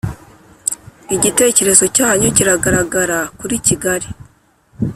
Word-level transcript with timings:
igitekerezo 1.15 1.85
cyanyu 1.95 2.27
kiragaragara 2.37 3.17
kuri 3.39 3.55
kigali 3.65 4.07